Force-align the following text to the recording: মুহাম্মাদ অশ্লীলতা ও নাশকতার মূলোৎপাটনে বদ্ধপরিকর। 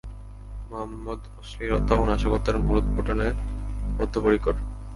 মুহাম্মাদ 0.69 1.21
অশ্লীলতা 1.39 1.93
ও 1.95 2.03
নাশকতার 2.05 2.55
মূলোৎপাটনে 2.65 3.27
বদ্ধপরিকর। 3.97 4.55